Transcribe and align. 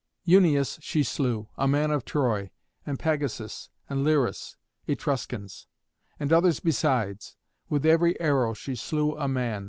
Euneüs 0.27 0.79
she 0.81 1.03
slew, 1.03 1.47
a 1.59 1.67
man 1.67 1.91
of 1.91 2.03
Troy; 2.05 2.49
and 2.87 2.97
Pagasus 2.97 3.69
and 3.87 4.03
Liris, 4.03 4.57
Etruscans; 4.87 5.67
and 6.19 6.33
others 6.33 6.59
besides. 6.59 7.35
With 7.69 7.85
every 7.85 8.19
arrow 8.19 8.55
she 8.55 8.75
slew 8.75 9.15
a 9.15 9.27
man. 9.27 9.59